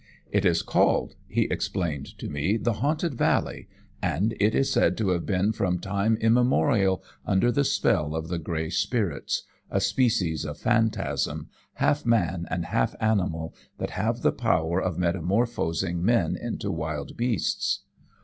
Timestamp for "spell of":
7.63-8.27